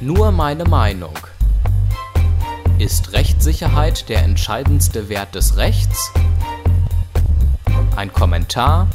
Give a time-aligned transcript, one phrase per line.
[0.00, 1.14] Nur meine Meinung.
[2.78, 6.12] Ist Rechtssicherheit der entscheidendste Wert des Rechts?
[7.96, 8.88] Ein Kommentar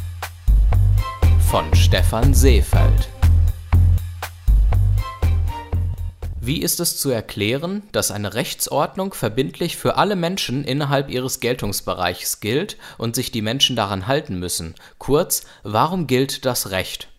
[1.50, 3.08] von Stefan Seefeld.
[6.40, 12.38] Wie ist es zu erklären, dass eine Rechtsordnung verbindlich für alle Menschen innerhalb ihres Geltungsbereichs
[12.38, 14.76] gilt und sich die Menschen daran halten müssen?
[14.98, 17.11] Kurz, warum gilt das Recht?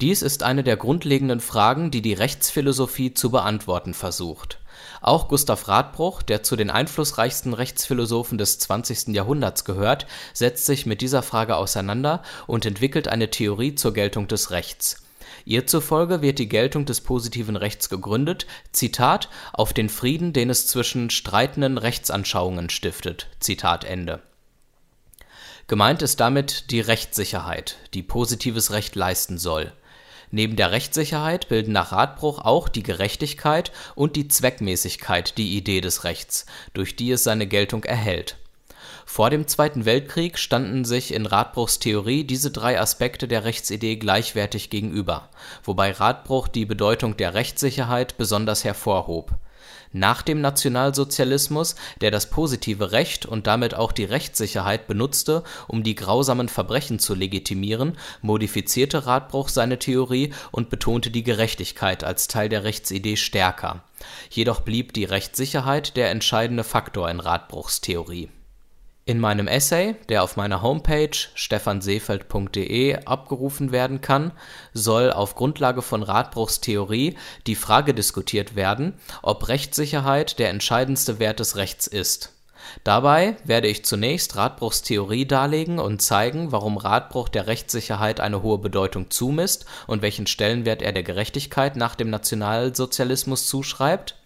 [0.00, 4.60] Dies ist eine der grundlegenden Fragen, die die Rechtsphilosophie zu beantworten versucht.
[5.00, 9.08] Auch Gustav Radbruch, der zu den einflussreichsten Rechtsphilosophen des 20.
[9.08, 14.52] Jahrhunderts gehört, setzt sich mit dieser Frage auseinander und entwickelt eine Theorie zur Geltung des
[14.52, 15.02] Rechts.
[15.44, 20.68] Ihr zufolge wird die Geltung des positiven Rechts gegründet, Zitat, auf den Frieden, den es
[20.68, 23.26] zwischen streitenden Rechtsanschauungen stiftet.
[23.40, 24.22] Zitat Ende.
[25.66, 29.72] Gemeint ist damit die Rechtssicherheit, die positives Recht leisten soll.
[30.30, 36.04] Neben der Rechtssicherheit bilden nach Radbruch auch die Gerechtigkeit und die Zweckmäßigkeit die Idee des
[36.04, 38.36] Rechts, durch die es seine Geltung erhält.
[39.06, 44.68] Vor dem Zweiten Weltkrieg standen sich in Radbruchs Theorie diese drei Aspekte der Rechtsidee gleichwertig
[44.68, 45.30] gegenüber,
[45.64, 49.32] wobei Radbruch die Bedeutung der Rechtssicherheit besonders hervorhob
[49.92, 55.94] nach dem Nationalsozialismus, der das positive Recht und damit auch die Rechtssicherheit benutzte, um die
[55.94, 62.64] grausamen Verbrechen zu legitimieren, modifizierte Radbruch seine Theorie und betonte die Gerechtigkeit als Teil der
[62.64, 63.82] Rechtsidee stärker.
[64.30, 68.28] Jedoch blieb die Rechtssicherheit der entscheidende Faktor in Radbruchs Theorie
[69.08, 74.32] in meinem Essay, der auf meiner Homepage stefanseefeld.de abgerufen werden kann,
[74.74, 78.92] soll auf Grundlage von Radbruchs Theorie die Frage diskutiert werden,
[79.22, 82.34] ob Rechtssicherheit der entscheidendste Wert des Rechts ist.
[82.84, 88.58] Dabei werde ich zunächst Radbruchs Theorie darlegen und zeigen, warum Radbruch der Rechtssicherheit eine hohe
[88.58, 94.17] Bedeutung zumisst und welchen Stellenwert er der Gerechtigkeit nach dem Nationalsozialismus zuschreibt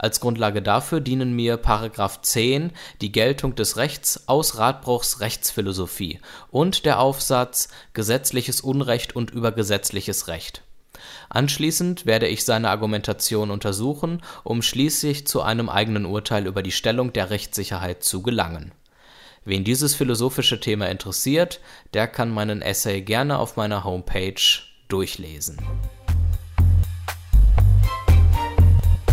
[0.00, 1.62] als Grundlage dafür dienen mir§
[2.22, 6.20] 10 Die Geltung des Rechts aus Radbruchs Rechtsphilosophie
[6.50, 10.62] und der Aufsatz Gesetzliches Unrecht und übergesetzliches Recht.
[11.28, 17.12] Anschließend werde ich seine Argumentation untersuchen, um schließlich zu einem eigenen Urteil über die Stellung
[17.12, 18.72] der Rechtssicherheit zu gelangen.
[19.44, 21.60] Wen dieses philosophische Thema interessiert,
[21.94, 24.34] der kann meinen Essay gerne auf meiner Homepage
[24.88, 25.58] durchlesen